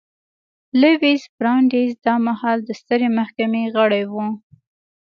لویس 0.81 1.23
براندیز 1.37 1.91
دا 2.05 2.15
مهال 2.27 2.57
د 2.63 2.69
سترې 2.81 3.09
محکمې 3.17 3.63
غړی 3.75 4.03
و. 4.11 4.15